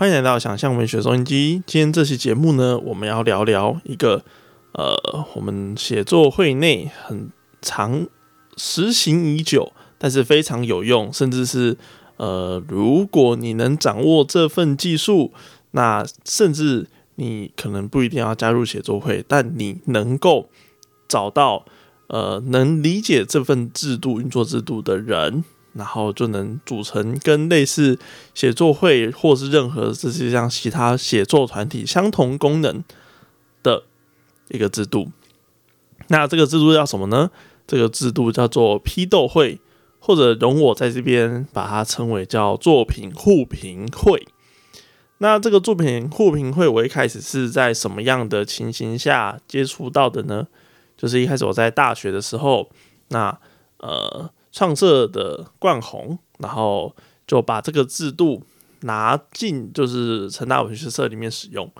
[0.00, 1.62] 欢迎来到想象文学收音机。
[1.66, 4.24] 今天这期节目呢，我们要聊聊一个
[4.72, 7.30] 呃，我们写作会内很
[7.60, 8.06] 长
[8.56, 11.76] 实行已久，但是非常有用，甚至是
[12.16, 15.34] 呃，如果你能掌握这份技术，
[15.72, 16.86] 那甚至
[17.16, 20.48] 你可能不一定要加入写作会，但你能够
[21.06, 21.66] 找到
[22.06, 25.44] 呃，能理解这份制度运作制度的人。
[25.72, 27.98] 然后就能组成跟类似
[28.34, 32.82] 写作会或是任何这些像其他写作团体相同功能
[33.62, 33.84] 的
[34.48, 35.10] 一个制度。
[36.08, 37.30] 那这个制度叫什么呢？
[37.68, 39.60] 这个制度叫做批斗会，
[40.00, 44.26] 或者容我在这边把它称为叫作品互评会。
[45.18, 50.48] 那这个作品互评会，我一开始是在什么样的情形下接触到的呢？
[50.96, 52.68] 就是一开始我在大学的时候，
[53.10, 53.38] 那
[53.78, 54.30] 呃。
[54.52, 56.94] 创社的冠宏，然后
[57.26, 58.42] 就把这个制度
[58.80, 61.70] 拿进就是成大文学社里面使用。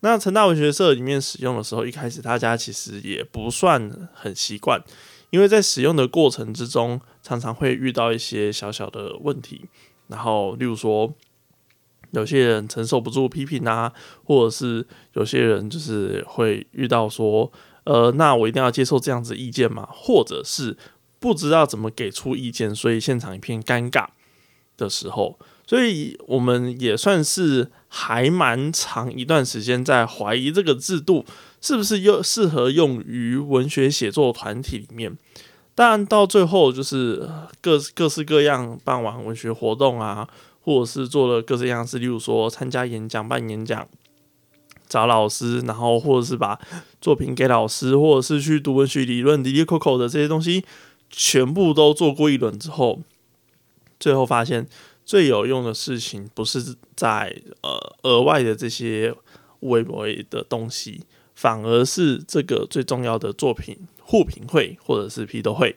[0.00, 4.82] 那成大文学社里面使用的时候，一开始大家其实也不算很习惯，
[5.30, 9.66] 因为在使用的过程之中，常常会遇到一些小小的问题。
[10.08, 11.12] 然后，例如说，
[12.10, 13.92] 有些人承受不住批评啊，
[14.24, 17.52] 或者是有些人就是会遇到说，
[17.84, 19.88] 呃，那我一定要接受这样子意见吗？
[19.92, 20.76] 或者是。
[21.20, 24.06] 不知道怎么给出意见，所以现场一片尴尬
[24.76, 31.24] 的时候，所以我们也算是还蛮长一段时间在怀疑这个制度
[31.60, 35.16] 是不是又适合用于文学写作团体里面。
[35.74, 37.28] 但，到最后就是
[37.60, 40.28] 各各式各样办完文学活动啊，
[40.62, 43.86] 或者是做了各式样事，例如说参加演讲、办演讲、
[44.88, 46.58] 找老师，然后或者是把
[47.00, 50.64] 作品给老师，或者是去读文学理论、滴滴 Coco 的这些东西。
[51.10, 53.00] 全部都做过一轮之后，
[53.98, 54.66] 最后发现
[55.04, 59.12] 最有用的事情不是在呃额外的这些
[59.60, 61.02] 微博的东西，
[61.34, 65.76] 反而是这个最重要的作品互评会或者是批斗会。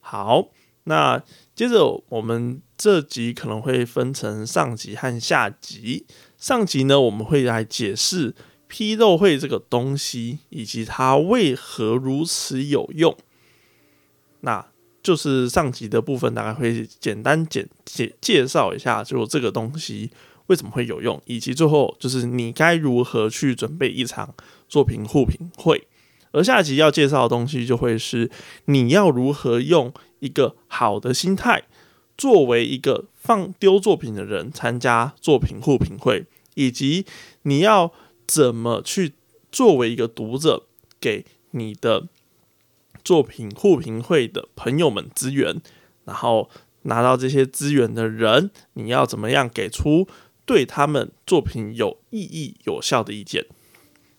[0.00, 0.48] 好，
[0.84, 1.22] 那
[1.54, 6.06] 接着我们这集可能会分成上集和下集。
[6.36, 8.34] 上集呢，我们会来解释
[8.66, 13.16] 批斗会这个东西以及它为何如此有用。
[14.44, 14.64] 那
[15.02, 20.10] 就是上集的部分，大概会简单简介介绍一下，就这个东西
[20.46, 24.34] 为什么会有用，以及最后就是你该如何去准备一场
[24.68, 25.88] 作品互评会。
[26.32, 28.30] 而下集要介绍的东西，就会是
[28.66, 31.62] 你要如何用一个好的心态，
[32.18, 37.06] 作为一个放丢作品的人参加作品互评会，以及
[37.42, 37.92] 你要
[38.26, 39.14] 怎么去
[39.50, 40.66] 作为一个读者
[41.00, 42.08] 给你的。
[43.04, 45.60] 作品互评会的朋友们资源，
[46.06, 46.48] 然后
[46.82, 50.08] 拿到这些资源的人，你要怎么样给出
[50.46, 53.46] 对他们作品有意义、有效的意见？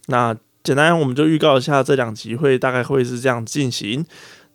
[0.08, 4.06] 那简单，我们就预告一下这两集会大概会是这样进行。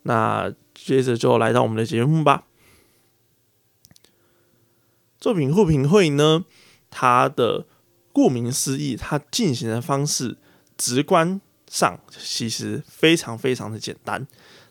[0.03, 2.45] 那接着就来到我们的节目吧。
[5.19, 6.45] 作品互评会呢，
[6.89, 7.67] 它的
[8.11, 10.37] 顾名思义，它进行的方式
[10.77, 11.39] 直观。
[11.71, 14.27] 上其实非常非常的简单，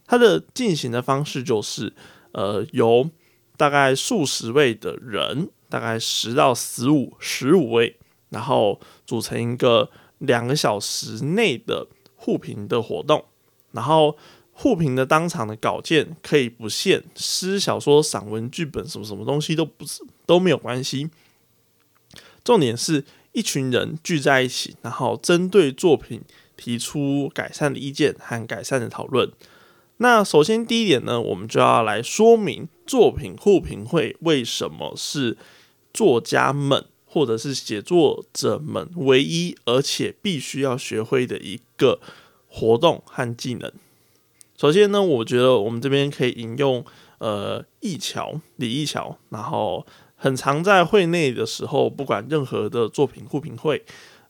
[0.06, 1.94] 它的进行的方式就是，
[2.32, 3.08] 呃，由
[3.56, 7.96] 大概数十位的人，大概十到十五十五位，
[8.28, 13.24] 然后组成一个两个小时内的互评的活动，
[13.72, 14.18] 然后
[14.52, 21.08] 互评的当场的稿件可以不限诗、小说、散文、剧本，什么什么东西都不是都没有关系，
[22.44, 26.20] 重点是一群人聚在一起，然后针对作品。
[26.60, 29.32] 提出改善的意见和改善的讨论。
[29.96, 35.38] 那首先第一点呢，我们就要来说明作品互评会为什么是
[35.94, 41.98] 作家们或者是写作者们唯一而且必须要学会的一个
[42.46, 43.72] 活动和技能。
[44.56, 46.84] 首先呢，我觉得我们这边可以引用
[47.18, 53.82] 呃易桥李易桥，然后很常在会内的时候，不管任何的作品互评会。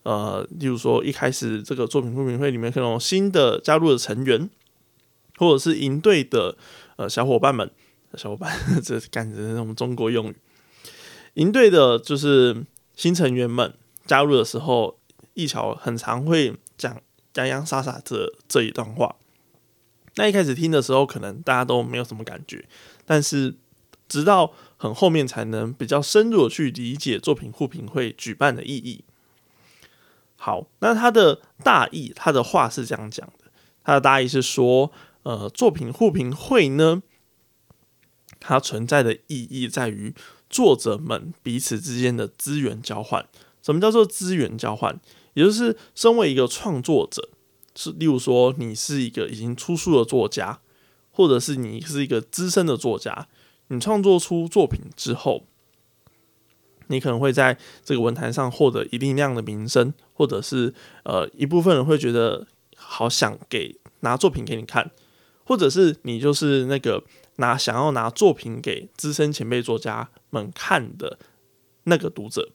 [0.02, 4.48] 呃，例如说，一开始这个作品互评会里面可能有新的加入的成员，
[5.36, 6.56] 或者是营队的
[6.96, 7.70] 呃小伙伴们，
[8.16, 10.36] 小伙伴 这感觉那种中国用语，
[11.34, 12.64] 营队的就是
[12.96, 13.74] 新成员们
[14.06, 14.98] 加入的时候，
[15.34, 17.00] 一桥很常会讲
[17.34, 19.16] 洋洋洒洒这这一段话。
[20.16, 22.64] 那一开始听的时候，可能大家都没有什么感觉，
[23.04, 23.54] 但是
[24.08, 29.04] 直到很后面才能比较深入的去理解作品互评会举办的意义。
[30.42, 33.52] 好，那他的大意，他的话是这样讲的。
[33.84, 34.90] 他的大意是说，
[35.22, 37.02] 呃，作品互评会呢，
[38.40, 40.14] 它存在的意义在于
[40.48, 43.26] 作者们彼此之间的资源交换。
[43.60, 44.98] 什么叫做资源交换？
[45.34, 47.28] 也就是身为一个创作者，
[47.76, 50.60] 是例如说你是一个已经出书的作家，
[51.10, 53.28] 或者是你是一个资深的作家，
[53.68, 55.44] 你创作出作品之后，
[56.86, 62.46] 你可能会在这个文坛上获得一定量的名声，或者是呃一部分人会觉得
[62.76, 64.90] 好想给拿作品给你看，
[65.44, 67.02] 或者是你就是那个
[67.36, 71.18] 拿想要拿作品给资深前辈作家们看的
[71.84, 72.50] 那个读者。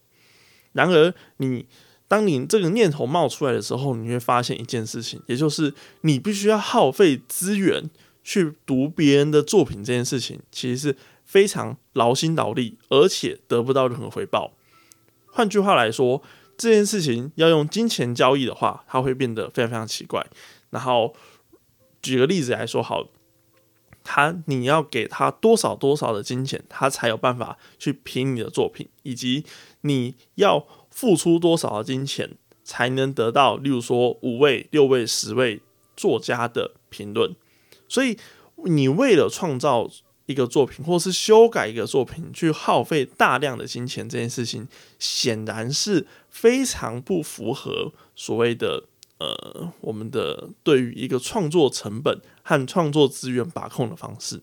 [0.73, 1.65] 然而，你
[2.07, 7.89] 当你这个念头冒出来的时候，你会发现一件事情，也就是你必须要耗费资源
[8.23, 9.83] 去读别人的作品。
[9.83, 14.53] 这件事情其实是非常劳心劳力，而且得不到任何回报。
[15.25, 16.21] 换句话来说，
[16.57, 20.25] 这件事情要用金钱交易的话，它会变得非常非常奇怪。
[20.69, 21.13] 然后，
[22.01, 23.07] 举个例子来说，好，
[24.03, 29.45] 他你要给他多少多少的金钱，他才有办法去评你的作品，以及。
[29.87, 32.31] 你要付出多少的金钱
[32.63, 35.61] 才能得到，例如说五位、六位、十位
[35.95, 37.35] 作家的评论？
[37.87, 38.17] 所以，
[38.63, 39.87] 你为了创造
[40.25, 44.67] 一个作品，或是修改一个作品，去耗费大量的金钱，这件事情
[44.97, 48.83] 显然是非常不符合所谓的
[49.19, 54.41] 呃我们的对于一个创作成本和创作资源把控的方式。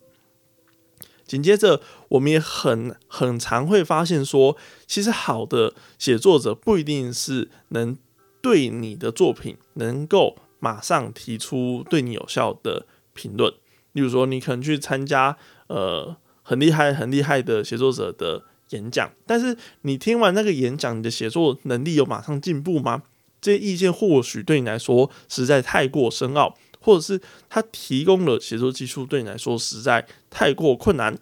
[1.25, 4.57] 紧接着，我们也很很常会发现说，
[4.87, 7.97] 其实好的写作者不一定是能
[8.43, 13.53] 对你的作品能够马上提出对你有效的评论。
[13.93, 15.37] 例如说，你可能去参加
[15.73, 23.03] 呃很厉害很厉害的写作者的演讲，但是你听完那个演讲，你的写作能力有马上进步吗？
[23.41, 26.57] 这些意见或许对你来说实在太过深奥。
[26.85, 31.17] 或者是他提供了写作技术对你来说实在太过困难，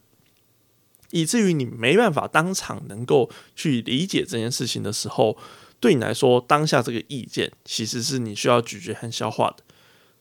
[1.11, 5.37] 以至于你没办法当场能够去理解这件事情的时候，
[5.79, 9.62] 对你来说当下这个意见其实是你需要咀嚼和消化的。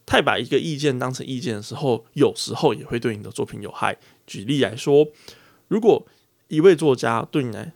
[0.05, 3.97] 太把一个意见当成意见的时候，有时候也会对你的作品有害。
[4.29, 5.07] 举例来说，
[5.67, 6.05] 如果
[6.49, 7.73] 一位作家对你来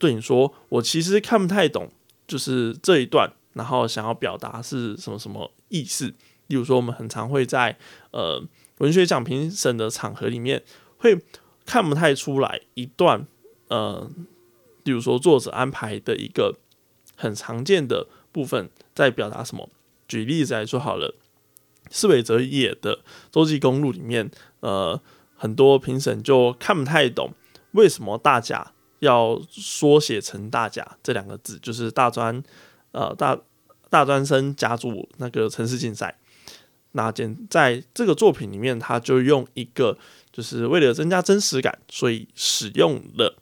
[0.00, 1.88] 对你说：“我其实看不太懂，
[2.26, 6.12] 就是这一段，然后想要表达是什么什么意思。”
[6.48, 7.78] 例如说，我们很常会在
[8.10, 8.42] 呃
[8.78, 10.64] 文学奖评审的场合里面，
[10.98, 11.16] 会
[11.64, 13.26] 看不太出来一段
[13.68, 14.10] 呃，
[14.82, 16.56] 例如说作者安排的一个
[17.16, 19.70] 很常见的部分在表达什么。
[20.08, 21.14] 举例子来说好了，
[21.90, 22.96] 四维哲也的
[23.30, 25.00] 《洲际公路》里面，呃，
[25.42, 27.34] 很多评审就看不太懂
[27.72, 32.40] 为什么大甲要缩写成大甲这两个字，就是大专
[32.92, 33.36] 呃大
[33.90, 36.16] 大专生甲组那个城市竞赛。
[36.92, 39.98] 那简在这个作品里面，他就用一个，
[40.30, 43.34] 就是为了增加真实感，所以使用了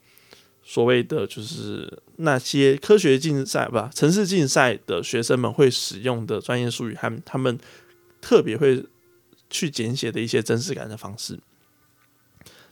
[0.63, 7.59] 所谓的就是那些科学竞赛不，城市竞赛的学生们会使用的专业术语，和他们
[8.19, 8.83] 特别会
[9.51, 11.37] 去简写的一些真实感的方式。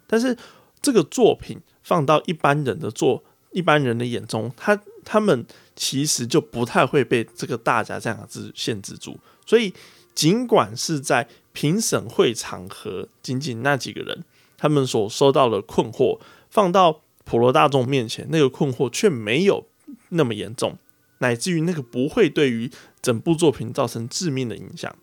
[0.09, 0.35] 但是
[0.81, 5.45] 这个作品放到一般人的做一般人的眼中，他他们
[5.75, 9.73] 其实就不太会被这个“大家”这两个字限制住，所以。
[10.15, 14.25] 尽管是在评审会场合，仅仅那几个人，
[14.57, 16.19] 他们所收到的困惑，
[16.49, 19.65] 放到普罗大众面前，那个困惑却没有
[20.09, 20.77] 那么严重，
[21.19, 22.69] 乃至于那个不会对于
[23.01, 24.93] 整部作品造成致命的影响。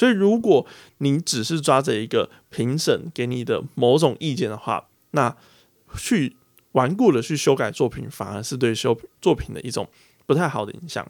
[0.00, 0.66] 所以，如果
[0.96, 5.36] 你只是抓着一个评审给你的某种意见的话，那
[5.94, 6.36] 去
[6.72, 9.90] 顽固的去修改作品，反而是对修作品的一种
[10.24, 11.06] 不太好的影响。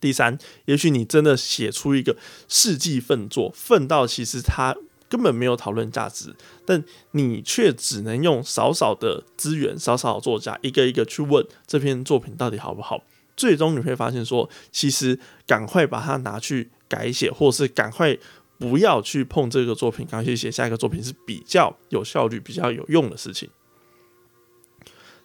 [0.00, 2.16] 第三，也许你真的写出一个
[2.48, 4.74] 世纪奋作，奋到其实它
[5.10, 13.02] 根本没有讨论价值，但你却只能用少少的资源、少少的作家一个一个去问这篇作品到底好不好。
[13.36, 18.18] 最终你会发现，说其实赶快把它拿去改写，或是赶快
[18.58, 23.48] 不要去碰这个作品，赶快去写下一个作品是比较有效率、比较有用的事情。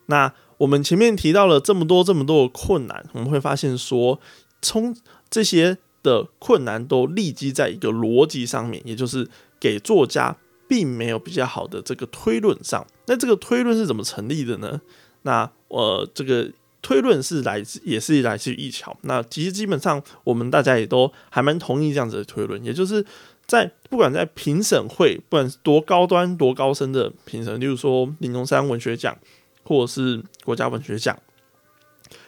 [0.05, 4.21] 那我们前面提到了这么多、这么多的困难，我们会发现说。
[4.61, 4.95] 从
[5.29, 9.29] 这些的困难都立基在一个逻辑上面，也就是
[9.59, 10.35] 给作家
[10.67, 12.87] 并没有比较好的这个推论上。
[13.05, 14.81] 那这个推论是怎么成立的呢？
[15.21, 16.51] 那呃，这个
[16.85, 18.95] 推论是来自也是来自于一桥。
[19.01, 23.03] 那其实基本上我们大家也都还蛮同意这样子的推论，也就是
[23.47, 29.17] 在不管在评审会，不管是多高端多高深的评审，例如说林中山文学奖
[29.63, 31.17] 或者是国家文学奖。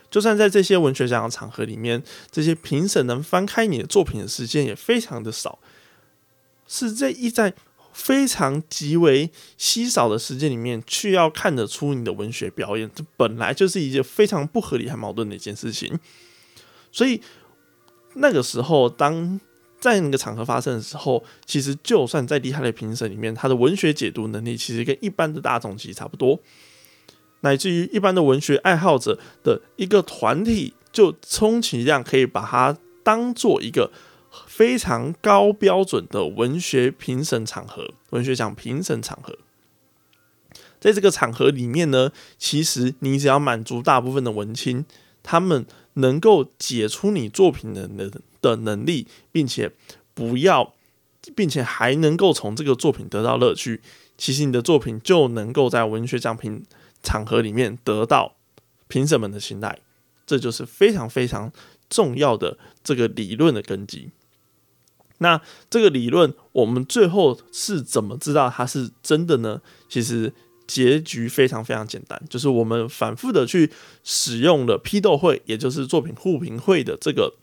[0.09, 5.59] 就算在这些文学奖的场合里面，这些评审能翻开你的作品的时间也非常的少，
[6.65, 7.53] 是这一在
[7.97, 15.99] 非常极为稀少的时间里面，去要看得出你的文学表演，这本来就是一件非常不合理和矛盾的一件事情。
[16.91, 17.19] 所以
[18.13, 19.39] 那个时候，当
[19.79, 26.39] 在那个场合发生的时候，其实就算再厉害的评审里面，他的文学解读能力其实跟一般的大众其实差不多，
[27.41, 33.91] 乃至于一般的文学爱好者的一个团体，就充其量可以把它当做一个。
[34.45, 39.37] 非常高标准的文学评审场合，文学奖评审场合，
[40.79, 44.85] 在这个场合里面呢，其实你只要满足大部分的文青，
[45.23, 49.71] 他们能够解出你作品的能的能力，并且
[50.13, 50.73] 不要，
[51.35, 53.81] 并且还能够从这个作品得到乐趣，
[54.17, 56.63] 其实你的作品就能够在文学奖评
[57.01, 58.35] 场合里面得到
[58.87, 59.79] 评审们的青睐，
[60.25, 61.51] 这就是非常非常
[61.89, 64.11] 重要的这个理论的根基。
[65.19, 69.61] 那这个理论，我们最后是怎么知道它是真的呢？
[69.89, 70.33] 其实
[70.67, 73.71] 结局非常非常简单，就是我们反复的去
[74.03, 77.33] 使用了批斗会，也就是作品互评会的这个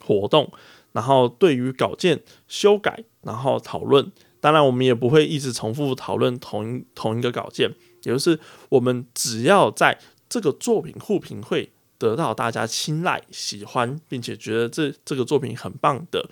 [0.00, 0.50] 活动，
[0.92, 4.10] 然后对于稿件修改，然后讨论。
[4.40, 7.70] 当然，我们也不会一直重复讨论同一同一个稿件，
[8.02, 8.36] 也就是
[8.70, 9.96] 我们只要在
[10.28, 16.28] 这个作品互评会得到大家青睐、喜欢，并且觉得这这个作品很棒的。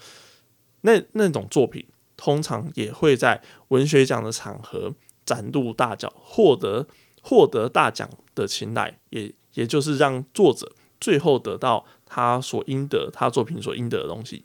[0.83, 4.95] 那那种作品通常也会在文学奖的场合
[5.25, 6.87] 崭露大脚，获得
[7.23, 14.45] 获得大奖的青睐，也也就是让作者最后得到他所应得，他作品所应得的东西。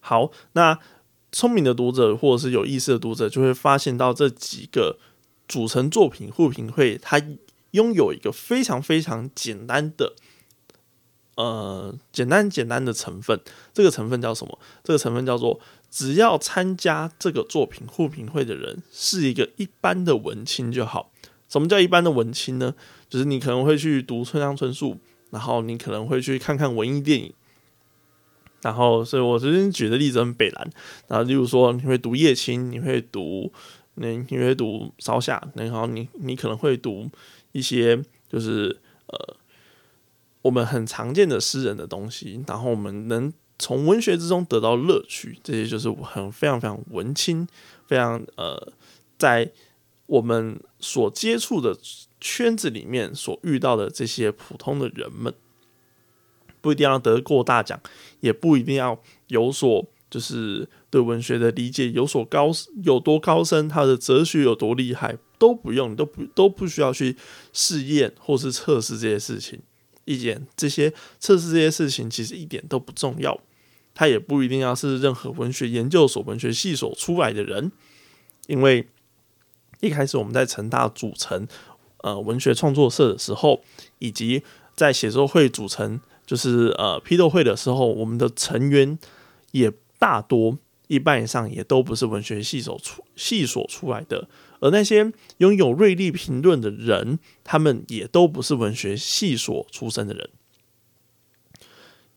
[0.00, 0.78] 好，那
[1.32, 4.98] 聪明的读者或者是有意思的读者就会发现到这几个
[5.48, 7.20] 组成作品互评会，它
[7.72, 10.14] 拥有一个非常非常简单的。
[11.36, 13.38] 呃，简单简单的成分，
[13.74, 14.58] 这个成分叫什么？
[14.82, 21.12] 这个成分叫做，只要参加这个作品互评会的人是一个一般的文青就好。
[21.46, 22.74] 什么叫一般的文青呢？
[23.10, 24.96] 就是你可能会去读村上春树，
[25.28, 27.34] 然后你可能会去看看文艺电影，
[28.62, 30.70] 然后，所以我这边举的例子很北蓝。
[31.06, 33.52] 然后，例如说，你会读叶青，你会读，
[33.96, 37.10] 你你会读烧夏，然后你你可能会读
[37.52, 39.36] 一些，就是呃。
[40.46, 47.48] 我们很常见的诗人的东西，然后我们能从文学之中得到乐趣，这些就是很非常非常文青，
[47.88, 48.72] 非常呃，
[49.18, 49.50] 在
[50.06, 51.76] 我们所接触的
[52.20, 55.34] 圈子里面所遇到的这些普通的人们，
[56.60, 57.80] 不一定要得过大奖，
[58.20, 62.52] 也不一定要有所就是对文学的理解有所高
[62.84, 67.16] 有多高深，他的哲学有多厉害，都不用，都不都不需要去
[67.52, 69.58] 试验或是测试这些事情。
[70.06, 73.38] 意见这些测试这些事情其实一点都不重要，
[73.94, 77.70] 他也不一定要是任何文学研究所、文学系所出来的人，
[78.46, 78.88] 因为
[79.80, 81.46] 一开始我们在成大组成
[81.98, 83.62] 呃文学创作社的时候，
[83.98, 84.42] 以及
[84.74, 88.98] 在写作会组成就是呃批斗会的时候，我们的成员
[89.50, 90.56] 也大多
[90.88, 94.28] 一半以上也都不是文学系所出系所出来的。
[94.60, 100.30] 而那些拥有锐利评论的人，他们也都不是文学系所出身的人。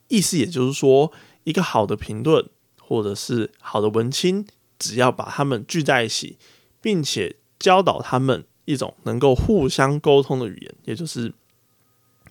[0.08, 1.12] 意思也就是说，
[1.44, 4.48] 一个好的评论或者是好的文青，
[4.80, 6.38] 只要把他们聚在一起，
[6.82, 11.34] 并且教导他们一种能够互相沟通的语言，也就是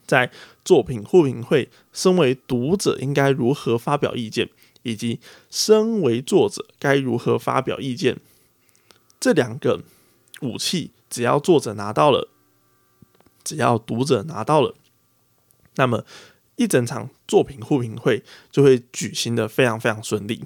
[0.06, 0.32] 在
[0.64, 4.48] 作品互评会，身为读者应该如何发表意见，
[4.82, 8.16] 以及身为作者该如何发表意见，
[9.20, 9.82] 这两个。
[10.42, 12.28] 武器只要作者拿到了，
[13.42, 14.74] 只要读者拿到了，
[15.76, 16.04] 那么
[16.56, 20.44] 一整场作品互评会就会举行的非常非常顺利。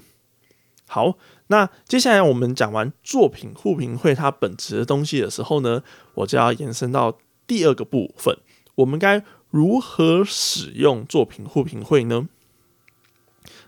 [0.87, 5.83] 好，那接下来我们讲完作品互评会它本质的东西的时候呢，
[6.15, 8.37] 我就要延伸到第二个部分，
[8.75, 12.27] 我们该如何使用作品互评会呢？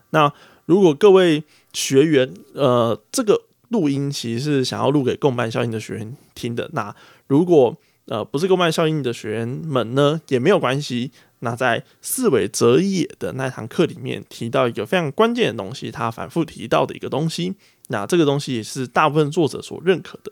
[0.09, 0.33] 那
[0.65, 3.43] 如果各位学员，呃，这个。
[3.69, 6.69] 录音其实是想要录给共伴效应的学员听的。
[6.73, 6.95] 那
[7.27, 11.11] 如果呃不是共伴效应的学员们呢，也没有关系。
[11.39, 17.53] 那在四维哲也的那堂课里面提到一个非常关键的东西，他反复提到的一个东西。
[17.89, 20.31] 那这个东西也是大部分作者所认可的。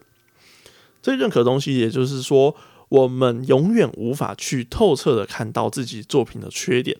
[1.03, 2.55] 这认可的东西，也就是说，
[2.89, 6.97] 我们永远无法去透彻的看到自己作品的缺点。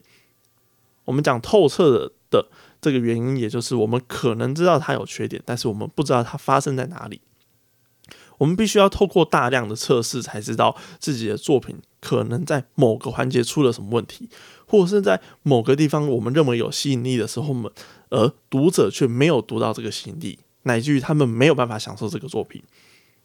[1.05, 2.49] 我们讲透彻的的。
[2.81, 7.21] 这个原因，也就是我们可能知道它有缺点，但是我们不知道它发生在哪里。
[8.39, 14.27] 我们必须要透过大量的测试，才知道自己的作品可能在某个环节出了什么问题，
[14.67, 17.71] 或者是在某个地方我们认为有吸引力的时候，我们
[18.09, 22.61] 而读者却没有读到这个吸引力，乃至于他们没有办法享受这个作品。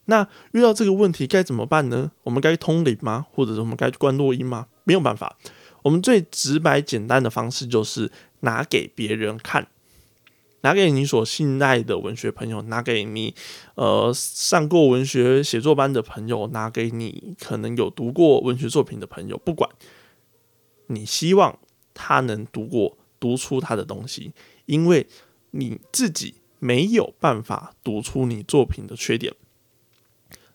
[0.05, 2.11] 那遇到这个问题该怎么办呢？
[2.23, 3.25] 我们该通灵吗？
[3.33, 4.67] 或者是我们该关录音吗？
[4.85, 5.37] 没有办法。
[5.81, 8.11] 我们最直白简单的方式就是
[8.41, 9.67] 拿给别人看，
[10.61, 13.33] 拿给你所信赖的文学朋友，拿给你
[13.75, 19.69] 呃上过文学写作班的朋友，拿给你可能有读过文学作品的朋友，不管
[20.87, 21.59] 你希望
[21.93, 24.33] 他能读过读出他的东西，
[24.65, 25.07] 因为
[25.51, 29.33] 你自己没有办法读出你作品的缺点。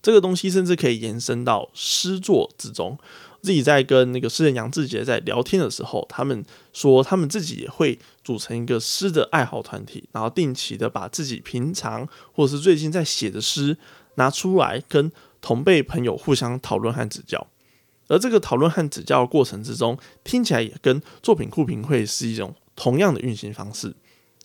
[0.03, 2.99] 这个东西甚至可以延伸到诗作之中。
[3.45, 13.77] 自己在跟那个诗人杨志杰在聊天的时候，他们说他们自己也会组成一个诗的爱好团体，然后定期的把自己平常或者是最近在写的诗
[14.15, 17.47] 拿出来跟同辈朋友互相讨论和指教。
[18.09, 23.95] 而这个讨论和指教的过程之中，听起来也跟作品库评会是一种同样的运行方式。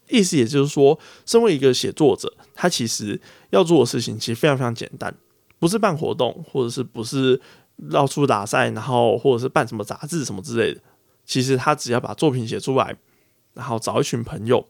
[0.09, 5.15] 意思也就是说，身为一个写作者，他其实要做的事情其实非常非常简单，
[5.57, 7.39] 不是办活动，或者是不是。
[7.91, 10.81] 到处打赛，然后或者是办什么杂志什么之类的，
[11.25, 12.97] 其实他只要把作品写出来，
[13.53, 14.67] 然后找一群朋友，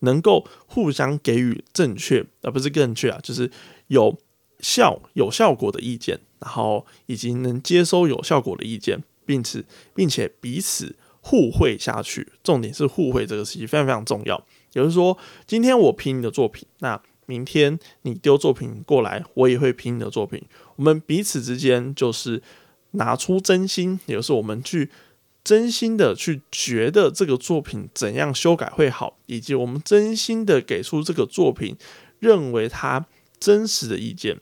[0.00, 3.50] 能够互相给予正确而不是正确啊，就是
[3.88, 4.16] 有
[4.60, 12.32] 效有效果的意见，然后以及能接收有效果的意见，并且并且彼此互惠下去。
[12.44, 14.36] 重点是互惠这个事情非常非常重要。
[14.72, 17.02] 也就是说，今天我评你的作品，那。
[17.30, 20.42] 明天你丢作品过来，我也会评你的作品。
[20.74, 22.42] 我们彼此之间就是
[22.92, 24.90] 拿出真心，也就是我们去
[25.44, 31.76] 真心的去觉得这个作品怎样修改会好，以及我们真心的给出这个作品
[32.18, 33.06] 认为它
[33.38, 34.40] 真实的意见。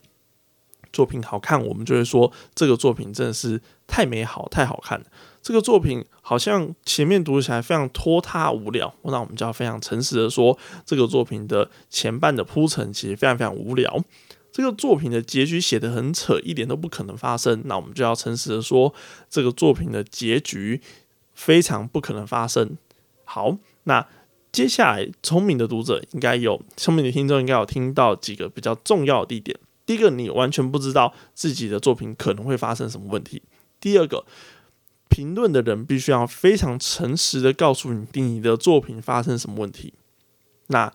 [0.91, 5.07] 作品好看，我们就会说这个作品真的是太美好、太好看了。
[5.49, 14.05] 这个作品好像前面读起来非常拖沓无聊，那我们就要非常诚实的说，这个作品的前半的铺陈其实非常非常无聊。
[14.53, 18.93] 这个作品的结局写得很扯，一点都不可能发生，那我们就要诚实的说，
[19.31, 20.83] 这个作品的结局
[21.33, 22.77] 非常不可能发生。
[23.25, 24.07] 好，那
[24.53, 29.59] 接下来聪明的读者应该有，聪明的听众应该有听到几个比较重要的地点。
[29.87, 33.41] 第一个，你完全不知道自己的作品可能会发生什么问题；
[33.81, 34.27] 第二个。
[35.09, 39.95] 评论的人必须要非常诚实的告诉你你的作品发生什么问题。
[40.69, 40.93] 那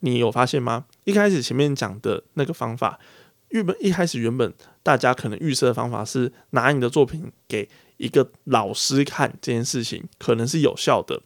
[0.00, 0.84] 你有发现吗？
[1.04, 3.00] 一开始前面讲的那个方法，
[3.48, 11.22] 原本一开始原本大家可能预设的方法是拿你的作品给一个老师看，这件事情可能是有效的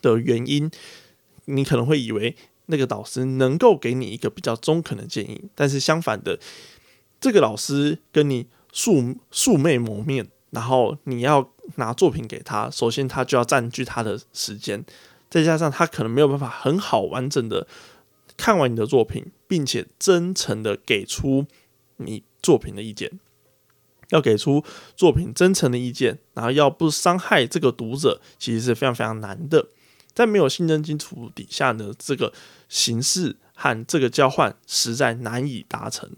[0.00, 0.70] 的原因，
[1.44, 2.34] 你可能会以为
[2.66, 6.38] 那个导师能够给你一个比较中肯的建议，但是相反的，
[7.20, 10.28] 这个老师跟你素素昧谋面。
[10.50, 14.82] 然后你要拿作品给他，首先他就要占据他的时间，
[15.28, 17.66] 再加上他可能没有办法很好完整的
[18.36, 21.46] 看完你的作品，并且真诚的给出
[21.96, 23.20] 你作品的意见。
[24.08, 24.64] 要给出
[24.96, 29.68] 作品真诚的意见，然后要不伤害这个读者，其实是非常非常难的。
[30.14, 32.32] 在没有信任基础底下呢，这个
[32.70, 36.10] 形式和这个交换实在难以达成。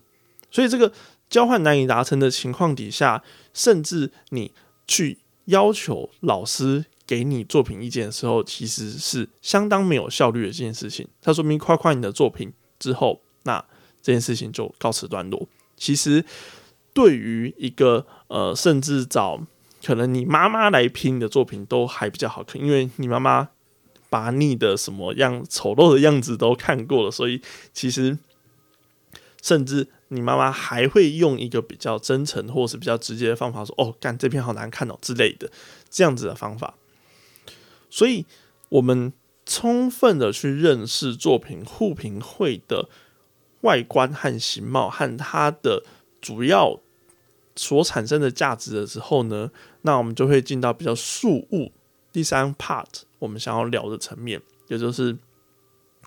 [0.53, 0.93] 所以这个。
[1.31, 3.23] 交换难以达成的情况底下，
[3.55, 4.53] 甚至你
[4.87, 11.09] 去要求老师给你作品意见的时候，其实是相当没有效率的这件事情。
[11.23, 13.65] 他说明夸夸你的作品之后，那
[14.03, 15.49] 这件事情就告辞段落。
[15.77, 16.25] 其实
[16.93, 19.41] 对于一个呃，甚至找
[19.85, 23.49] 可能你妈妈来评你的作品都还比较好看，因为你妈妈
[24.09, 27.41] 把你的什么样丑陋的样子都看过了，所以
[27.73, 28.19] 其实
[29.43, 29.89] 甚至。
[30.13, 35.49] 你妈妈还会用一个比较真诚或是比较直接的方法说：“哦，干这篇好难看哦”之类的
[35.89, 36.75] 这样子的方法。
[37.89, 38.27] 所以，
[38.71, 39.13] 我们
[39.47, 42.89] 充分的去认识作品互评会的
[43.61, 45.85] 外观和形貌和它的
[46.21, 46.81] 主要
[47.55, 51.71] 所产生的价值的时候呢，那我们就会进到比较素物
[52.11, 55.17] 第三 part 我们想要聊的层面，也就是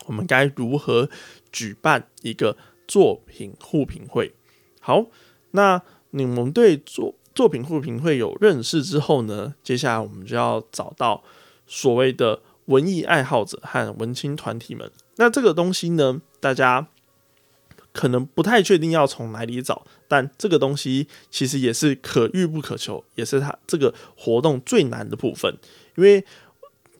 [0.07, 1.09] 我们该如何
[1.53, 2.57] 举办一个。
[2.93, 4.31] 作品互评会，
[4.79, 5.07] 好，
[5.49, 9.55] 那你们对作作品互评会有认识之后呢？
[9.63, 11.23] 接下来我们就要找到
[11.65, 14.91] 所谓的文艺爱好者和文青团体们。
[15.15, 16.87] 那这个东西呢，大家
[17.91, 25.57] 可能不太确定要从哪里找，但这个东西其实也是可遇不可求，也是它这个活动最难的部分，
[25.95, 26.23] 因为。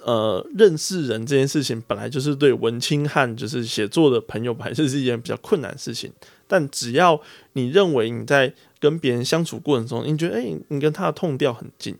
[0.05, 6.11] 呃，认识人这件事情本来就是对文青和就是写作的朋友，本身是一件比较困难的事情。
[6.47, 7.19] 但只要
[7.53, 11.95] 你认为你在跟别人相处过程中，你觉得哎，你跟他的痛调很近，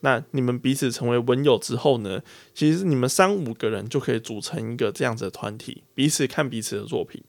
[0.00, 2.22] 那你们彼此成为文友之后呢，
[2.54, 7.20] 其实你们三五个人就可以组成一个这样子的团体，彼此看彼此的作品，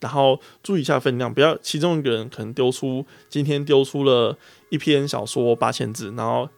[0.00, 4.36] 然后注意一下分量，不要其中一个人可能丢出今天丢出了
[4.68, 6.48] 一篇小说八千字，然后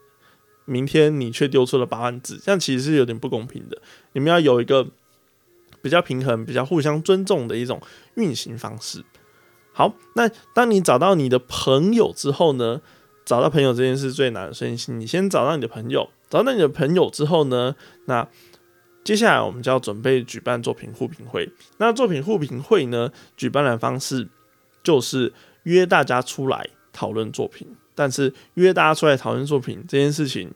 [0.67, 3.81] 明天你却丢出了八万字，这样其实是有点不公平的。
[4.11, 4.87] 你们要有一个
[5.81, 7.81] 比较平衡、比较互相尊重的一种
[8.13, 9.03] 运行方式。
[9.73, 12.81] 好，那当你找到你的朋友之后呢？
[13.25, 16.09] 找到朋友这件事最难，所以你先找到你的朋友。
[16.29, 17.75] 找到你的朋友之后呢，
[18.05, 18.25] 那
[19.03, 21.51] 接下来我们就要准备举办作品互评会。
[21.75, 24.29] 那作品互评会呢，举办的方式
[24.81, 27.67] 就是约大家出来讨论作品。
[27.97, 30.53] 但是约大家出来讨论作品这件事情，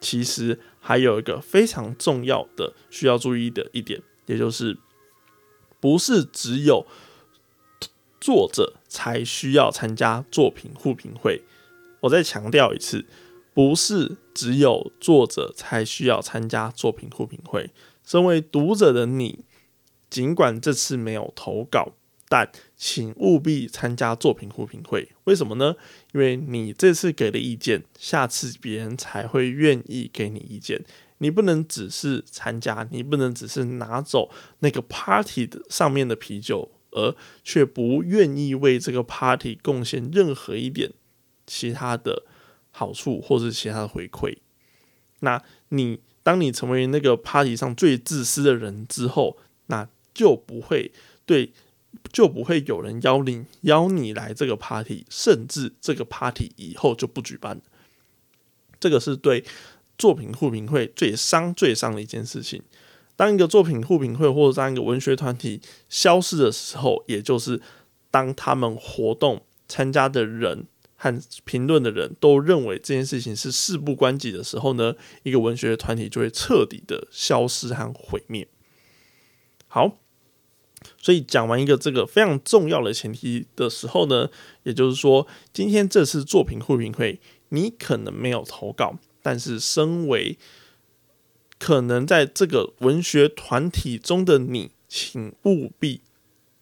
[0.00, 4.76] 其实还有一个非常重要的需要注意的一点，也就是
[5.78, 6.84] 不是只有
[8.20, 11.42] 作者才需要参加作品互评会。
[12.00, 13.06] 我再强调一次，
[13.54, 17.70] 不是只有作者才需要参加作品互评会。
[18.04, 19.44] 身为读者的你，
[20.08, 21.92] 尽管这次没有投稿，
[22.30, 25.10] 但请务必参加作品互评会。
[25.24, 25.74] 为什么呢？
[26.12, 30.84] 因为你这次给的意见，下次别人才会愿意给你意见。
[31.18, 40.92] 你不能只是参加，你不能只是拿走那个 party 的上面的啤酒，而却不愿意为这个 party 贡献任何一点。
[41.46, 42.22] 其他的
[42.70, 44.36] 好处，或是其他的回馈，
[45.18, 50.92] 那你当你成为那个 party 上最自私的人之后，那就不会
[51.26, 51.52] 对，
[52.12, 57.60] 就不会有人邀你邀你来这个 party，甚至这个 party 以后就不举办。
[58.78, 59.44] 这个是对
[59.98, 62.62] 作品互评会最伤最伤的一件事情。
[63.16, 67.60] 当一个作品互评会或者当一个文学团体消失的时候，也就是
[68.10, 70.66] 当他们活动参加的人。
[71.02, 78.46] 和评论的人都认为这件事情是事不关己的时候呢，一个文学团体就会彻底的消失和毁灭。
[79.66, 79.96] 好，
[80.98, 84.28] 所以讲完一个这个非常重要的前提的时候呢，
[84.62, 90.38] 也就是说，今天这次作品互评会，你可能没有投稿，但是身为
[91.58, 96.00] 可能在这个文学团体中的你，请务必，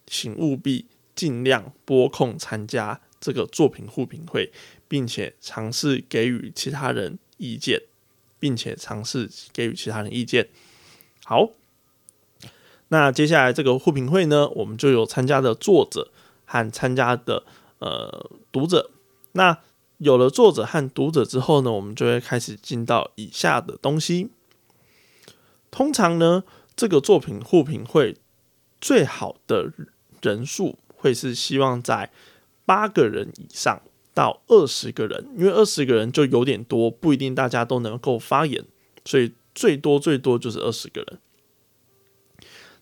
[0.07, 3.01] 请务必尽量拨空参加。
[3.21, 4.53] 这个作品互评会，
[4.87, 7.83] 并且尝试给予其他人意见，
[8.39, 10.49] 并且尝试给予其他人意见。
[11.25, 11.51] 好，
[12.89, 16.11] 那接下来这个互评会呢，我们就有参加的作者
[16.45, 17.45] 和参加的
[17.79, 18.91] 呃读者。
[19.33, 19.59] 那
[19.99, 24.31] 有了作者和读者之后呢，我们就会开始进到以下的东西。
[25.71, 26.45] 通常呢，
[26.77, 28.17] 这个作品互评会
[28.81, 29.73] 最好的
[30.23, 32.11] 人数会是希望在。
[32.69, 33.81] 八个人以上
[34.13, 38.63] 到二十个人，因为二十个人就有点多，不一定大家都能够发言，
[39.07, 41.19] 所以最多最多就是二十个人。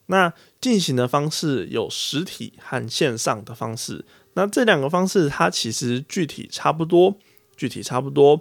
[0.07, 7.16] 那进行的方式有实体和线上的方式，那这两个方式它其实具体差不多，
[7.57, 8.40] 具体差不多。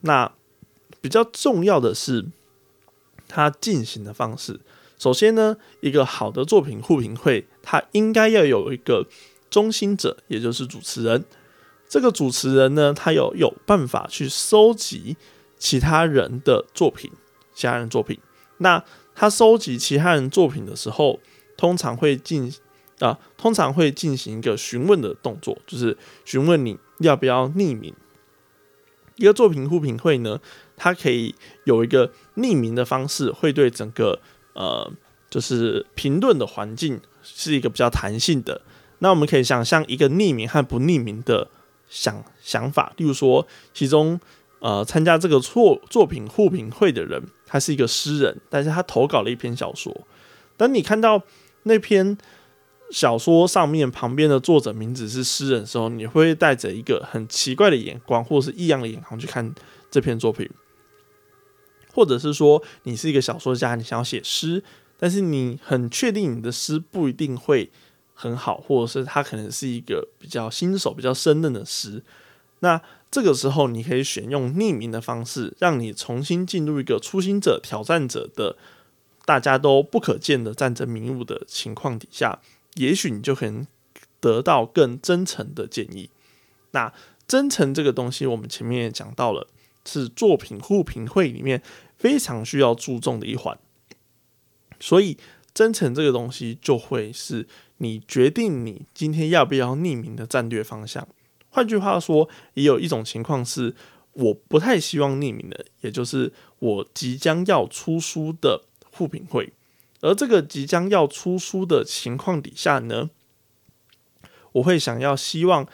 [0.00, 0.32] 那
[1.00, 2.26] 比较重要的是
[3.28, 4.60] 它进行的方式。
[4.98, 9.06] 首先呢，一个好的作品互评会，它应该要有一个。
[9.50, 11.24] 中心者，也就是主持人。
[11.88, 15.16] 这个主持人呢，他有有办法去收集
[15.58, 17.10] 其他人的作品，
[17.52, 18.16] 其他人作品。
[18.58, 18.84] 那
[19.20, 21.20] 他收集其他人作品的时候，
[21.54, 22.50] 通常会进
[23.00, 27.92] 啊，通常会进行一个询问的动作，就是询问你要不要匿名。
[29.16, 30.40] 一个作品互评会呢，
[30.74, 34.18] 它可以有一个匿名的方式，会对整个
[34.54, 34.90] 呃，
[35.28, 38.62] 就是评论的环境是一个比较弹性的。
[39.00, 41.50] 那我们可以想象一个匿名和不匿名的
[41.90, 44.18] 想想法，例如说，其中
[44.60, 49.94] 呃参加这个作作品互评会的人，他是一个诗人，但是他投稿了一篇小说。
[50.56, 51.22] 当你看到
[51.64, 52.16] 那篇
[52.90, 59.54] 小说上面旁边的作者名字是诗人的时候，你会带着一个很奇怪的眼光，或者是异样的眼光去看
[59.90, 60.48] 这篇作品，
[61.92, 64.62] 或者是说，你是一个小说家，你想要写诗，
[64.98, 67.70] 但是你很确定你的诗不一定会。
[68.12, 72.02] 很好，或者是他可能是一个比较新手、比较生嫩的诗。
[72.58, 72.78] 那
[73.10, 78.56] 这个时候，你可以选用匿名的方式，让你重新进入一个初心者、挑战者的
[79.24, 82.40] 大家都不可见的战争迷雾的情况底下，
[82.74, 83.66] 也许你就可能
[84.20, 86.10] 得到更真诚的建议。
[86.70, 86.92] 那
[87.26, 89.48] 真诚这个东西，我们前面也讲到了，
[89.84, 91.62] 是作品互评会里面
[91.96, 93.58] 非常需要注重的一环。
[94.78, 95.18] 所以，
[95.52, 97.46] 真诚这个东西就会是。
[97.82, 101.08] 你决定你今天要不要匿名的战略方向。
[101.50, 103.74] 换句话说，也有一种情况是，
[104.12, 109.52] 我不太希望匿名的，也就是我即将要出书的互评会。
[110.00, 113.10] 而这个即将要出书的情况底下呢，
[114.52, 115.68] 我会想要希望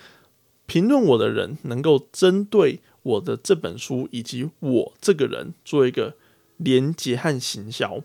[0.67, 6.17] 评论我的人能够针对我的这本书以及我这个人做一个
[6.57, 8.03] 连接和行销，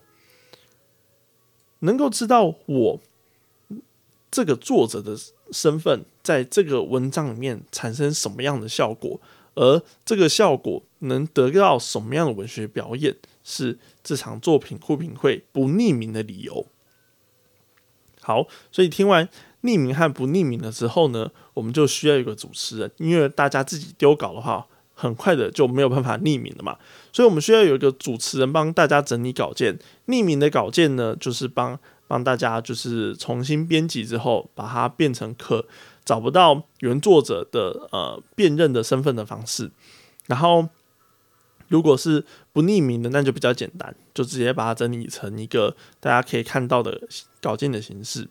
[1.80, 3.00] 能够知道我
[4.30, 5.18] 这个作者的
[5.52, 9.20] 身份在这个文章里面产生什么样的效果，
[9.54, 13.14] 而这个效果能得到什么样的文学表演。
[13.44, 16.64] 是这场作品互评会不匿名的理由。
[18.20, 19.28] 好，所以听完
[19.62, 26.78] 匿名和不匿名了之后呢，我们就需要一个主持人，因为大家自己丢稿的话，很快的就没有办法匿名了嘛。
[27.12, 29.76] 所以我们需要有一个主持人帮大家整理稿件。
[30.06, 31.76] 匿名的稿件呢，就是帮
[32.12, 35.64] 帮大家就是重新编辑之后，把它变成可
[36.04, 39.70] 找不到原作者的呃辨认的身份的方式，
[40.26, 40.68] 然后。
[41.68, 42.22] 如果是
[42.52, 47.00] 不匿名的，那就比较简单，就直接把它整理成一个大家可以看到的
[47.40, 48.28] 稿件的形式。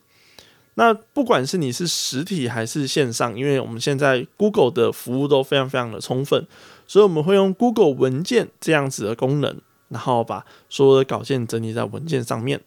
[0.74, 6.46] 那不管是你是实体还是线上，因为我们现在 Google 的服务都非常非常的充分，
[6.86, 12.60] 所以我们会用 Google 文件这样子的功能，然后把所有的稿件整理在文件上面。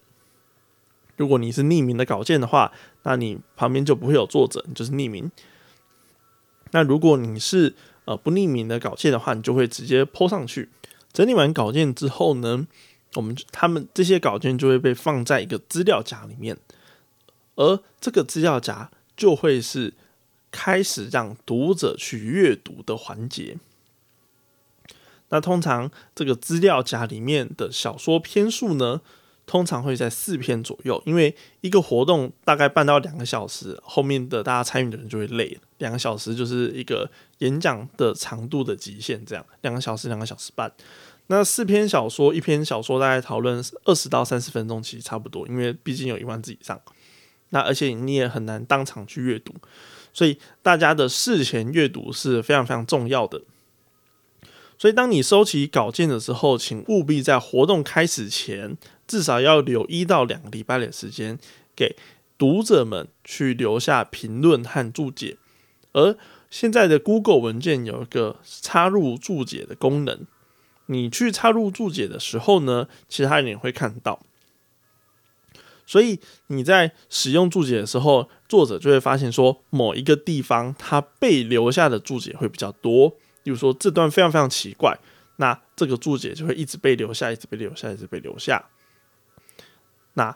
[1.18, 2.72] 如果你是匿名的稿件的话，
[3.04, 5.32] 那你旁边就不会有作者，你就是匿名。
[6.72, 7.74] 那如果你是
[8.06, 10.70] 呃，不匿名的稿件的话，你就会直接泼上去。
[11.12, 12.68] 整理完稿件之后呢，
[13.16, 16.58] 我们他们这些稿件就会被放在一个资料夹里面，
[17.56, 19.94] 而这个资料夹就会是
[20.52, 23.58] 开始让读者去阅读的环节。
[25.30, 29.02] 那通常这个资料夹里面的小说篇数呢？
[29.46, 35.58] 通常会在四篇左右，因为一个活动大概办到两个小时，后面的大家参与的人就会累。
[35.78, 40.72] 两个小时就是一个演讲的长度的极限，这样两个小时、两个小时半。
[41.28, 46.80] 那四篇小说，一篇小说大概讨论二十到三十分钟，其实差不多，因为毕竟有一万字以上。
[47.50, 49.54] 那而且你也很难当场去阅读，
[50.12, 53.42] 所以大家的事前阅读是非常非常重要的。
[54.78, 58.78] 所以当你收集稿件的时候，请务必在活动开始前。
[59.08, 61.38] 至少要留一到两个礼拜的时间
[61.76, 61.96] 给
[62.38, 65.38] 读者们去留下评论和注解，
[65.94, 66.18] 而
[66.50, 70.26] 现在的 Google 文件有一个插入注解的功能，
[70.88, 74.22] 你去插入注解的时候呢，其他人也会看到，
[75.86, 83.10] 所以你在使用注解的时候，作者就会发现说某一个地方它被留下的注解会比较多，
[83.44, 84.98] 比如说这段非常非常奇怪，
[85.38, 88.66] 那这个注解就会一直被留下，一直被留下，一直被留下。
[90.16, 90.36] 那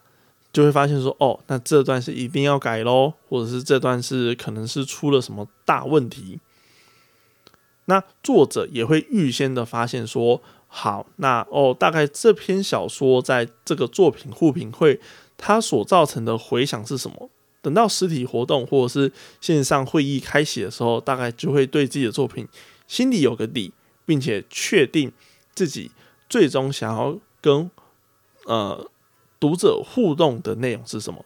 [0.53, 6.39] 就会发现说，哦，那这段是一定要改喽，或者是这段是可能是出了什么大问题。
[7.85, 14.99] 那作者也会预先的发现说，好，那哦，大概这篇小说在这个作品互评会
[15.37, 17.29] 它所造成的回响是什么？
[17.61, 22.47] 等到实体活动或者是线上会议开启的时候，大概就会对自己的作品
[22.87, 23.71] 心里有个底，
[24.05, 25.11] 并且确定
[25.53, 25.91] 自己
[26.27, 27.69] 最终想要跟
[28.45, 28.89] 呃。
[29.39, 31.23] 读者互动的内容是什么？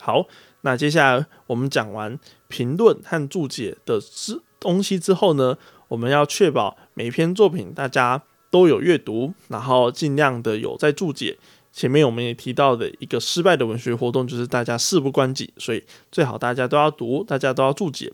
[0.00, 0.26] 好，
[0.62, 5.56] 那接下来我们讲完评论和注解的之东西之后呢，
[5.88, 11.38] 我们要确保每篇作品大家都有阅读，然后尽量的有在注解。
[11.72, 18.12] 前面我们也提到的一个失败的文学活动就是大家事不关己，所以最好大家都要读，大家都要注解。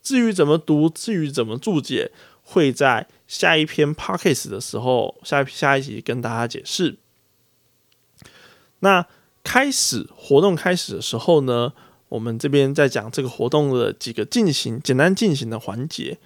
[0.00, 6.98] 至于怎么读，至于怎么注解，会在下一篇 p o c k s t 的时候，下下一集跟大家解释。
[8.84, 9.06] 那
[9.42, 11.72] 开始活动开始的时候呢，
[12.10, 16.18] 我们这边在讲这个活动的几个进行简单进行的环节。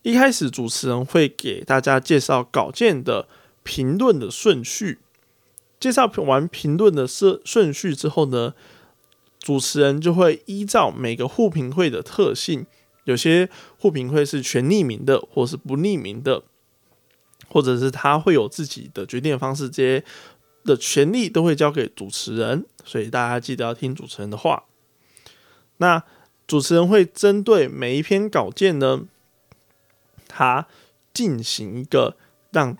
[0.00, 3.28] 一开始主持人会给大家介绍稿件的
[3.62, 5.00] 评论的顺序，
[5.78, 8.54] 介绍完评论的顺顺序之后呢，
[9.38, 12.64] 主持人就会依照每个互评会的特性，
[13.04, 16.44] 有些互评会是全匿名的，或是不匿名的，
[17.50, 20.04] 或者是他会有自己的决定方式，这些。
[20.66, 24.64] 的权利都会交给主持人，所以大家记得要听主持人的话。
[25.78, 26.02] 那
[26.46, 29.04] 主持人会针对每一篇稿件呢，
[30.26, 30.66] 他
[31.14, 32.16] 进行一个
[32.50, 32.76] 让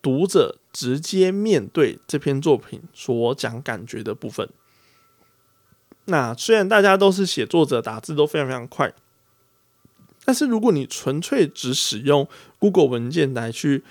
[0.00, 4.48] 读者直接面对这篇作品所讲感觉的部分。
[6.06, 8.92] 那虽然大家都是写作者，打字都非常非常快，
[10.24, 13.84] 但是如果你纯粹只使用 Google 文件来去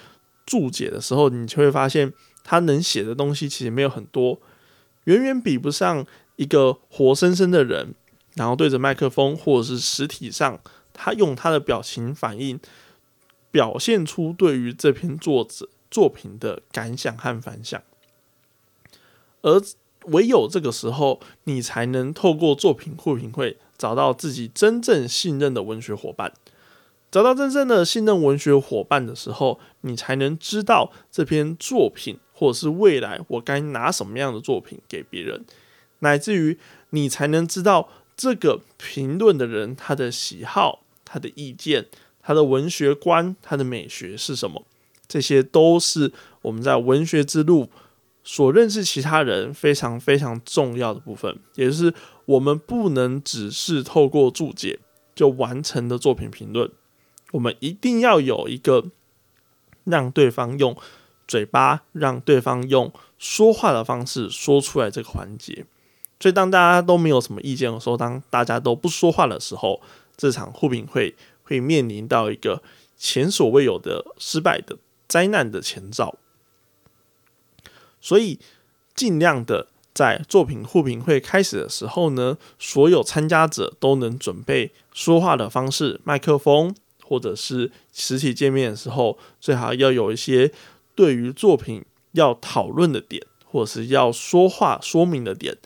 [0.46, 2.14] 注解的时候，你就会发现。
[2.46, 4.40] 他能写的东西其实没有很多，
[5.06, 6.06] 远远比不上
[6.38, 7.96] 一个活生生的人，
[8.36, 10.60] 然后对着麦克风或者是实体上，
[10.94, 12.60] 他用他的表情反应，
[13.52, 17.82] 表现出对于这篇作者作品的感想和反响，
[19.42, 19.62] 而
[20.06, 26.32] 唯有这个时候，你才能透过作品互评会找到自己真正信任的文学伙伴。
[27.10, 35.46] 找到真正的信任文学伙伴的时候，你才能知道这篇作品，或者是未来我该拿什么样的作品给别人，
[36.00, 41.86] 乃至于你才能知道这个评论的人他的喜好、他的意见、
[42.22, 44.66] 他的文学观、他的美学是什么。
[45.08, 47.70] 这些都是我们在文学之路
[48.24, 51.94] 所认识其他人非常非常重要的部分，也就是
[52.26, 54.80] 我们不能只是透过注解
[55.14, 56.70] 就完成的作品评论。
[57.32, 58.86] 我们一定要有一个
[59.84, 60.76] 让对方用
[61.28, 65.66] 嘴巴，让对方用说话的方式说出来这个环节。
[66.20, 69.82] 所以，当大家都没有什么意见的时候，当大家都不说话的时候，
[70.16, 72.64] 这场互评会会面临到一个
[72.98, 76.18] 前所未有的失败的灾难的前兆。
[78.00, 78.40] 所以，
[78.94, 86.76] 尽量的在作品互评会开始的时候呢，所有参加者都能准备说话的方式，麦克风。
[87.08, 90.52] 或者是实体见面的时候，最好要有一些
[90.96, 95.58] 对于作品要讨论的点，或者是要说话说明的点，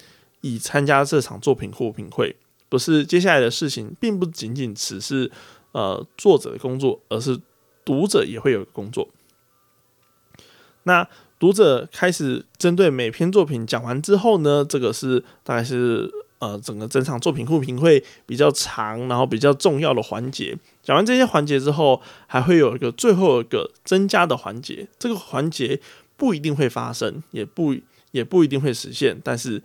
[0.41, 2.35] 以参加这场作品互评会。
[2.67, 5.31] 不是接下来的事情，并不仅仅只是
[5.71, 7.39] 呃作者的工作，而是
[7.85, 9.07] 读者也会有工作。
[10.83, 16.11] 那读者开始针对每篇作品讲完之后呢，这个是大概是。
[16.39, 24.88] 呃，整个整场作品互评会比较长，然后比较重要的环节，讲完这些环节之后，还会有一个最后一个增加的环节。
[24.97, 25.82] 这个环节
[26.15, 27.75] 不一定会发生，也不
[28.12, 29.62] 也不一定会实现，但是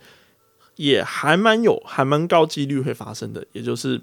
[0.75, 4.01] 也还蛮有，还蛮高几率会发生的，也就是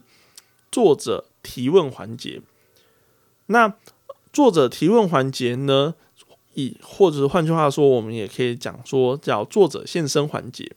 [0.71, 2.41] 作者提问环节。
[3.47, 3.75] 那
[4.33, 5.95] 作者提问环节呢，
[6.55, 10.73] 以或者是换句话说，我们也可以讲说叫作者现身环节。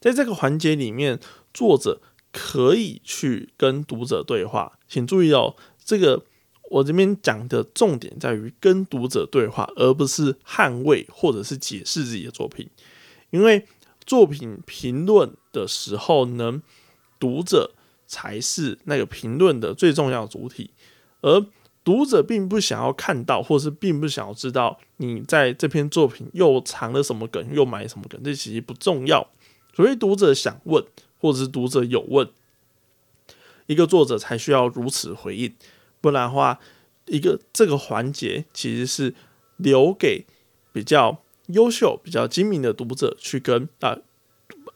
[0.00, 1.18] 在这个环节里面，
[1.52, 2.00] 作者
[2.32, 4.78] 可以去跟读者对话。
[4.88, 6.24] 请注意哦，这个
[6.70, 12.68] 我这边讲的重点在于跟读者对话，而不是捍卫或者是解释自己的作品。
[13.30, 13.66] 因为
[14.04, 16.62] 作品评论的时候呢，
[17.18, 17.72] 读者
[18.06, 20.70] 才是那个评论的最重要主体，
[21.22, 21.44] 而
[21.82, 29.28] 读者并不想要看到，或是并不想要知道你在这篇作品又藏了什么梗，又埋什么梗，这其实不重要。
[29.76, 30.82] 所以读者想问，
[31.20, 32.26] 或者是读者有问，
[33.66, 35.54] 一个作者才需要如此回应，
[36.00, 36.58] 不然的话，
[37.04, 39.14] 一个这个环节其实是
[39.58, 40.24] 留给
[40.72, 43.98] 比较优秀、比较精明的读者去跟啊，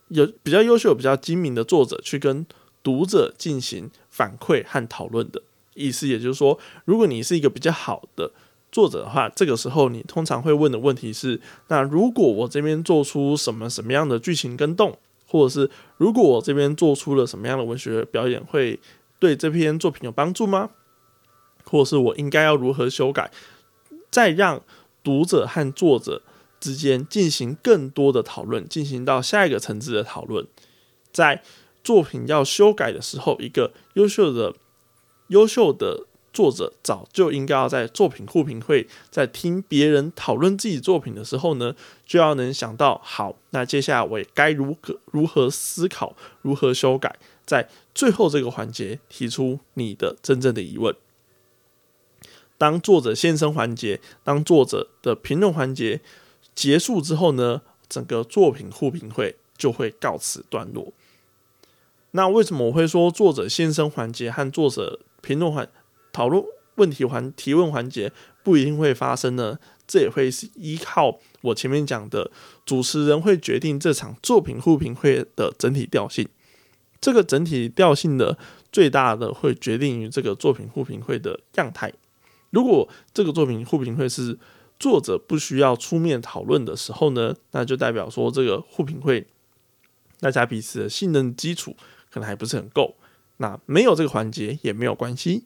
[0.09, 2.45] 有比较优秀、比较精明的作者去跟
[2.83, 5.41] 读者进行反馈和讨论的
[5.73, 6.07] 意思。
[6.07, 8.31] 也就是说，如果你是一个比较好的。
[8.71, 18.79] 作者的话，这个时候你通常会问的问题是：那如果我这边做出什么什么样的剧情跟动，或者是如果我这边做出了什么样的文学表演，会
[19.19, 20.69] 对这篇作品有帮助吗？
[21.65, 23.29] 或者是我应该要如何修改，
[24.09, 24.61] 再让
[25.03, 26.21] 读者和作者
[26.59, 30.47] 之间进行更多的讨论，进行到下一个层次的讨论，
[31.11, 31.43] 在
[31.83, 34.53] 作品要修改的时候，一个优秀的、
[35.27, 36.05] 优秀的。
[36.33, 50.95] 作者早就应该要在作品互评会，在听别人讨论自己作品的时候呢，就要能想到，好，那接下来我也该如何如何思考，如何修改，在最后这个环节提出你的真正的疑问。
[52.57, 55.99] 当作者现身环节，当作者的评论环节
[56.55, 60.93] 结束之后呢，整个作品互评会就会告辞段落。
[62.11, 65.67] 那为什么我会说作者现身环节和作者评论环？
[66.11, 66.43] 讨论
[66.75, 68.11] 问题环提问环节
[68.43, 72.31] 不一定会发生呢，这也会是依靠我前面讲的
[72.65, 76.27] 主持人会决定这场作品互评会的整体调性。
[76.99, 78.37] 这个整体调性的
[78.71, 81.91] 最大的会决定于这个作品互评会的样态。
[82.51, 84.37] 如果这个作品互评会是
[84.79, 89.25] 作者不需要出面讨论的时候呢，那就代表说这个互评会
[90.19, 91.75] 大家彼此的信任基础
[92.11, 92.95] 可能还不是很够。
[93.37, 95.45] 那没有这个环节也没有关系。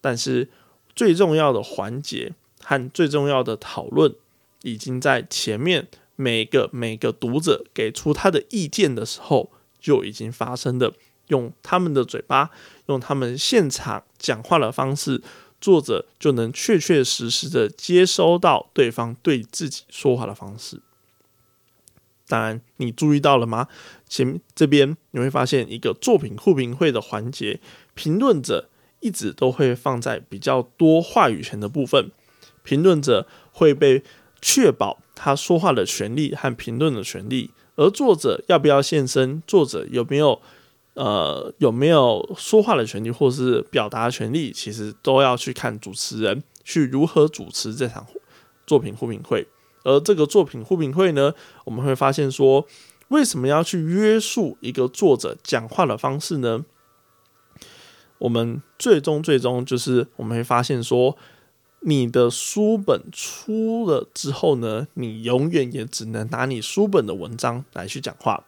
[0.00, 0.48] 但是
[0.94, 2.32] 最重要的环节
[2.62, 4.14] 和最重要的讨论，
[4.62, 10.92] 已经在前面每个每个读者给出他的意见的时候就已经发生的，
[11.28, 12.50] 用他们的嘴巴，
[12.86, 15.22] 用他们现场讲话的方式，
[15.60, 20.80] 作者就能确确实实的接收到对方对自己说话的方式。
[22.26, 23.68] 当然，你注意到了吗？
[24.08, 27.60] 前这边你会发现一个作品互评会的环节，
[27.94, 28.70] 评论者。
[29.06, 32.10] 一直都会放在比较多话语权的部分，
[32.64, 34.02] 评论者会被
[34.42, 40.40] 确保他说话的权利和评论的权利，而作者要不要现身，作者有没有
[40.94, 48.04] 呃有没有说话的权利或是表达权利，其实都要去看主持人去如何主持这场
[48.66, 49.46] 作品互评会。
[49.84, 51.32] 而这个作品互评会呢，
[51.64, 52.66] 我们会发现说，
[53.08, 56.64] 为什么要去约束一个作者讲话的方式呢？
[58.18, 61.16] 我们最终最终就是我们会发现说，
[61.80, 68.44] 你的书本出了之后呢，你永远也只能拿你书本的文章来去讲话。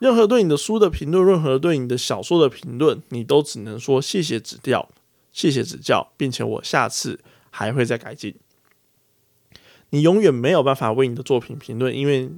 [0.00, 4.90] 任何对你的书的评论，任何对你的小说的评论，你都只能说谢谢指教，
[5.32, 7.20] 谢谢指教，并且我下次
[7.50, 8.34] 还会再改进。
[9.90, 12.28] 你永远没有办法为你的作品评论，因为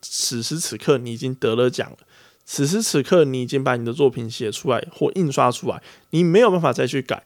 [0.00, 1.98] 此时此刻你已经得了奖了。
[2.44, 7.24] 此时此刻，你已经把你的作品写出来或印刷出来，你没有办法再去改。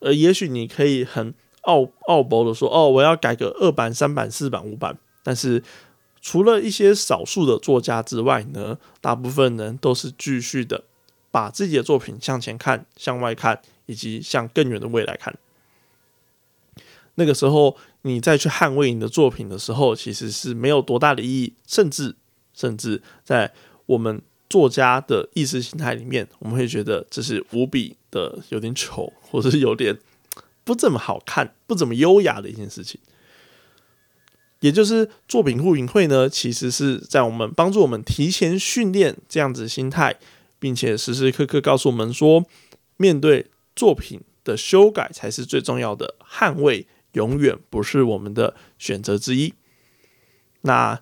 [0.00, 1.32] 呃，也许你可以很
[1.62, 5.62] 傲傲薄的说：“哦，我要改个二版、三版、四版、五版。”但是，
[6.20, 10.82] 除了一些少数的作家之外呢，大部分人都是继续的
[11.30, 15.38] 把自己的作品向前看、向外看，以及向更远的未来看。
[17.14, 22.16] 那个时候，你再去捍卫你的作品的时候，其实是没有多大的意义，甚至
[22.52, 23.54] 甚至在
[23.86, 24.20] 我们。
[24.52, 29.98] 作家的意识形态里面，我们会觉得这是无比的有点丑，或者是有点
[30.62, 33.00] 不怎么好看、不怎么优雅的一件事情。
[34.60, 40.18] 也就是作品互评会呢，其实是在我们帮助我们提前训练这样子心态，
[40.58, 42.44] 并且时时刻刻告诉我们说，
[42.98, 49.54] 面对作品的修改才是最重要的，捍卫永远不是我们的选择之一。
[50.60, 51.00] 那。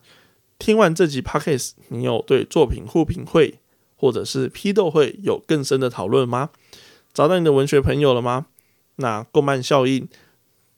[0.60, 3.58] 听完这集 podcast，你有对作品互评会
[3.96, 6.50] 或者是批斗会有更深的讨论吗？
[7.14, 8.46] 找到你的文学朋友了吗？
[8.96, 10.06] 那共漫效应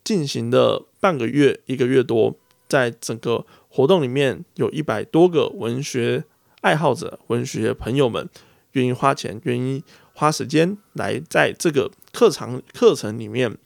[0.04, 2.36] 进行的半个月、一个月多，
[2.68, 6.22] 在整个活动里面有一百多个文学
[6.60, 8.30] 爱好者、文学朋友们
[8.72, 9.82] 愿意花钱、愿意
[10.14, 13.58] 花时间来在这个课堂课程里面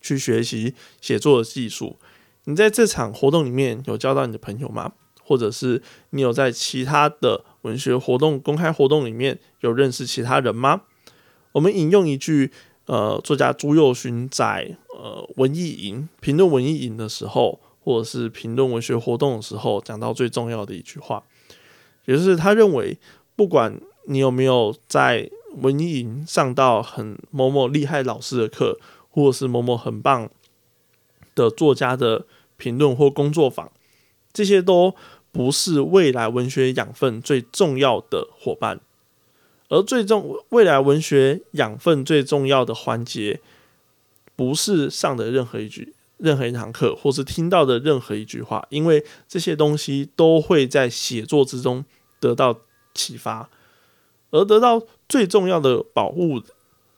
[0.00, 0.72] 去学习
[1.02, 1.98] 写作的技术。
[2.44, 4.94] 你在这场活动里面有交到你的朋友吗？
[5.28, 10.80] 或者是你有在其他的文学活动、公开活动里面有认识其他人吗？
[11.52, 12.50] 我们引用一句，
[12.86, 21.22] 呃，作家朱佑勋在呃文艺营评论文艺营的时候，或者是评论文学活动的时候，讲到最重要的一句话，
[22.06, 22.96] 也就是他认为，
[23.36, 28.78] 不管你有没有在文艺营上到很某某厉害老师的课，
[29.10, 30.30] 或者是某某很棒
[31.34, 32.24] 的作家的
[32.56, 33.70] 评论或工作坊，
[34.32, 34.94] 这些都。
[35.38, 38.80] 不是未来文学养分最重要的伙伴，
[39.68, 43.40] 而最重未来文学养分最重要的环节，
[44.34, 51.84] 不是上的任何一句、任何一堂课，或是听到的任何一句话，因为这些东西都会在写作之中
[52.18, 52.58] 得到
[52.92, 53.48] 启发，
[54.32, 56.42] 而得到最重要的保护，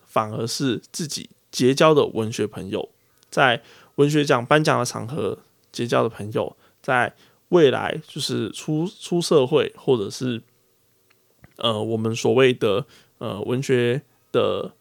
[0.06, 2.88] 反而是自己结交的文学朋友，
[3.28, 3.62] 在
[3.96, 7.14] 文学奖颁奖的场合结交的朋友，在。
[7.50, 10.40] 未来就是出出社会，或者是
[11.56, 12.86] 呃，我们所谓的
[13.18, 14.72] 呃文学的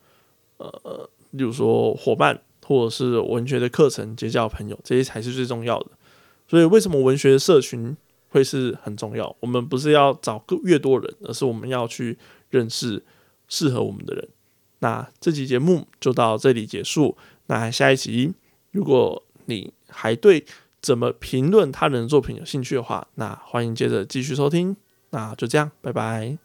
[0.57, 5.87] 呃，例如说伙伴，或者是文学的课程结交朋友，这些才是最重要的。
[6.47, 7.97] 所以，为什么文学社群
[8.29, 9.35] 会是很重要？
[9.39, 12.19] 我们不是要找个越多人，而是我们要去
[12.51, 13.03] 认识
[13.47, 14.27] 适合我们的人。
[14.79, 17.17] 那这期节目就到这里结束。
[17.47, 18.33] 那下一集，
[18.71, 20.45] 如果你还对。
[20.81, 22.37] 怎么评论他人的作品？
[22.37, 24.75] 有兴趣的话，那欢迎接着继续收听。
[25.11, 26.39] 那就这样，拜拜。